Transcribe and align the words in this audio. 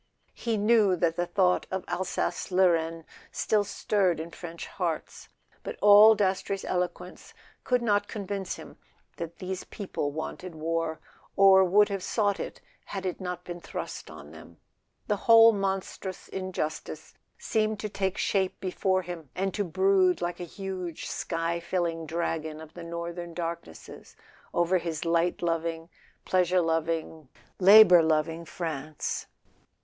He 0.33 0.57
knew 0.57 0.95
that 0.95 1.15
the 1.15 1.27
thought 1.27 1.67
of 1.69 1.85
Alsace 1.87 2.49
Lorraine 2.49 3.05
still 3.31 3.63
stirred 3.63 4.19
in 4.19 4.31
French 4.31 4.65
hearts; 4.65 5.29
but 5.61 5.77
all 5.79 6.15
Dastrey's 6.15 6.65
eloquence 6.65 7.35
could 7.63 7.83
not 7.83 8.07
convince 8.07 8.55
him 8.55 8.69
[78] 8.69 8.73
A 8.73 8.77
SON 8.77 8.81
AT 8.81 8.97
THE 8.97 9.17
FRONT 9.17 9.17
that 9.39 9.45
these 9.45 9.63
people 9.65 10.11
wanted 10.11 10.55
war, 10.55 10.99
or 11.35 11.63
would 11.63 11.89
have 11.89 12.01
sought 12.01 12.39
it 12.39 12.61
had 12.85 13.05
it 13.05 13.21
not 13.21 13.43
been 13.43 13.61
thrust 13.61 14.09
on 14.09 14.31
them. 14.31 14.57
The 15.05 15.17
whole 15.17 15.51
monstrous 15.53 16.27
injustice 16.29 17.13
seemed 17.37 17.79
to 17.81 17.87
take 17.89 18.17
shape 18.17 18.59
before 18.59 19.03
him, 19.03 19.29
and 19.35 19.53
to 19.53 19.63
brood 19.63 20.19
like 20.19 20.39
a 20.39 20.43
huge 20.45 21.05
sky 21.05 21.59
filling 21.59 22.07
dragon 22.07 22.59
of 22.59 22.73
the 22.73 22.83
northern 22.83 23.35
dark¬ 23.35 23.67
nesses 23.67 24.15
over 24.51 24.79
his 24.79 25.05
light 25.05 25.43
loving, 25.43 25.89
pleasure 26.25 26.61
loving, 26.61 27.29
labour 27.59 28.01
loving 28.01 28.45
France. 28.45 29.27